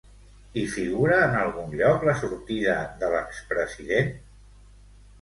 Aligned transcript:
Hi 0.53 0.63
figura 0.75 1.19
en 1.25 1.37
algun 1.43 1.77
lloc 1.83 2.07
la 2.11 2.17
sortida 2.23 2.81
de 3.05 3.13
l'ex-president? 3.15 4.15